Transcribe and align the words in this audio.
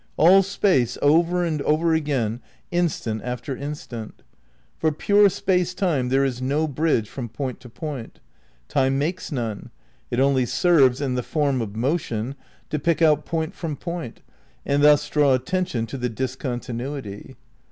All 0.17 0.41
Space, 0.41 0.97
over 1.03 1.45
and 1.45 1.61
over 1.61 1.93
again, 1.93 2.39
instant 2.71 3.21
after 3.23 3.55
instant. 3.55 4.23
For 4.79 4.91
pure 4.91 5.29
Space 5.29 5.75
Time 5.75 6.09
there 6.09 6.25
is 6.25 6.41
no 6.41 6.67
bridge 6.67 7.07
from 7.07 7.29
point 7.29 7.59
to 7.59 7.69
point; 7.69 8.19
Time 8.67 8.97
makes 8.97 9.31
none; 9.31 9.69
it 10.09 10.19
only 10.19 10.47
serves, 10.47 11.01
in 11.01 11.13
the 11.13 11.21
form 11.21 11.61
of 11.61 11.75
motion, 11.75 12.33
to 12.71 12.79
pick 12.79 12.99
out 13.03 13.25
point 13.25 13.53
from 13.53 13.75
point, 13.77 14.23
and 14.65 14.81
thus 14.83 15.07
draw 15.07 15.35
attention 15.35 15.85
to 15.85 15.99
the 15.99 16.09
discontinuity. 16.09 17.35